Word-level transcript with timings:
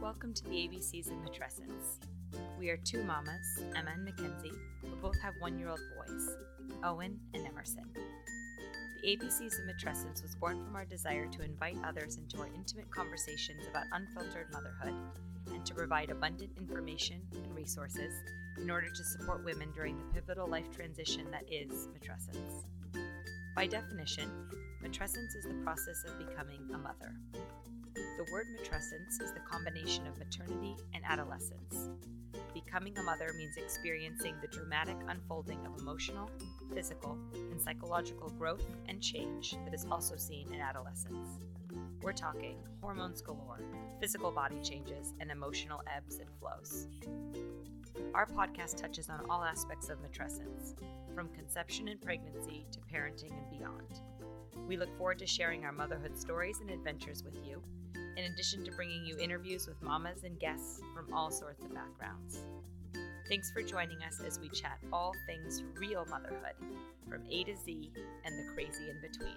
Welcome 0.00 0.32
to 0.32 0.44
the 0.44 0.50
ABCs 0.50 1.08
of 1.08 1.18
Matrescence. 1.18 1.98
We 2.58 2.70
are 2.70 2.78
two 2.78 3.04
mamas, 3.04 3.62
Emma 3.76 3.90
and 3.92 4.02
Mackenzie, 4.02 4.56
who 4.80 4.96
both 4.96 5.20
have 5.20 5.34
one 5.40 5.58
year 5.58 5.68
old 5.68 5.80
boys, 5.94 6.26
Owen 6.82 7.20
and 7.34 7.46
Emerson. 7.46 7.84
The 9.02 9.08
ABCs 9.08 9.58
of 9.58 9.68
Matrescence 9.68 10.22
was 10.22 10.34
born 10.40 10.64
from 10.64 10.74
our 10.74 10.86
desire 10.86 11.26
to 11.26 11.44
invite 11.44 11.76
others 11.84 12.16
into 12.16 12.40
our 12.40 12.46
intimate 12.46 12.90
conversations 12.90 13.66
about 13.70 13.84
unfiltered 13.92 14.46
motherhood 14.50 14.94
and 15.52 15.66
to 15.66 15.74
provide 15.74 16.08
abundant 16.08 16.52
information 16.58 17.20
and 17.34 17.54
resources 17.54 18.14
in 18.56 18.70
order 18.70 18.88
to 18.88 19.04
support 19.04 19.44
women 19.44 19.70
during 19.74 19.98
the 19.98 20.14
pivotal 20.14 20.48
life 20.48 20.74
transition 20.74 21.26
that 21.30 21.44
is 21.52 21.88
matrescence. 21.88 22.64
By 23.54 23.66
definition, 23.66 24.30
matrescence 24.82 25.36
is 25.36 25.44
the 25.44 25.60
process 25.62 26.04
of 26.08 26.26
becoming 26.26 26.70
a 26.72 26.78
mother. 26.78 27.12
The 28.30 28.34
word 28.34 28.46
matrescence 28.62 29.20
is 29.20 29.32
the 29.32 29.40
combination 29.40 30.06
of 30.06 30.16
maternity 30.16 30.76
and 30.94 31.02
adolescence. 31.04 31.88
Becoming 32.54 32.96
a 32.96 33.02
mother 33.02 33.32
means 33.36 33.56
experiencing 33.56 34.36
the 34.40 34.46
dramatic 34.46 34.96
unfolding 35.08 35.58
of 35.66 35.80
emotional, 35.80 36.30
physical, 36.72 37.18
and 37.34 37.60
psychological 37.60 38.28
growth 38.38 38.64
and 38.88 39.02
change 39.02 39.56
that 39.64 39.74
is 39.74 39.84
also 39.90 40.14
seen 40.14 40.46
in 40.54 40.60
adolescence. 40.60 41.40
We're 42.02 42.12
talking 42.12 42.58
hormones 42.80 43.20
galore, 43.20 43.62
physical 44.00 44.30
body 44.30 44.60
changes, 44.62 45.12
and 45.18 45.32
emotional 45.32 45.82
ebbs 45.92 46.20
and 46.20 46.28
flows. 46.38 46.86
Our 48.14 48.26
podcast 48.26 48.76
touches 48.76 49.08
on 49.08 49.24
all 49.30 49.42
aspects 49.42 49.88
of 49.88 49.98
matrescence, 49.98 50.74
from 51.14 51.28
conception 51.28 51.88
and 51.88 52.00
pregnancy 52.00 52.66
to 52.72 52.78
parenting 52.92 53.32
and 53.32 53.58
beyond. 53.58 54.00
We 54.68 54.76
look 54.76 54.96
forward 54.96 55.18
to 55.20 55.26
sharing 55.26 55.64
our 55.64 55.72
motherhood 55.72 56.18
stories 56.18 56.60
and 56.60 56.70
adventures 56.70 57.22
with 57.24 57.36
you, 57.44 57.62
in 58.16 58.24
addition 58.24 58.64
to 58.64 58.72
bringing 58.72 59.04
you 59.04 59.18
interviews 59.18 59.66
with 59.66 59.82
mamas 59.82 60.24
and 60.24 60.38
guests 60.38 60.80
from 60.94 61.12
all 61.12 61.30
sorts 61.30 61.64
of 61.64 61.74
backgrounds. 61.74 62.40
Thanks 63.28 63.50
for 63.52 63.62
joining 63.62 64.02
us 64.02 64.20
as 64.26 64.40
we 64.40 64.48
chat 64.48 64.78
all 64.92 65.12
things 65.26 65.62
real 65.76 66.04
motherhood, 66.10 66.54
from 67.08 67.22
A 67.30 67.44
to 67.44 67.56
Z 67.56 67.92
and 68.24 68.38
the 68.38 68.52
crazy 68.52 68.90
in 68.90 69.00
between. 69.00 69.36